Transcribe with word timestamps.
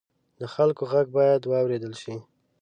د 0.39 0.41
خلکو 0.53 0.83
غږ 0.91 1.07
باید 1.17 1.41
واورېدل 1.51 1.93
شي. 2.01 2.15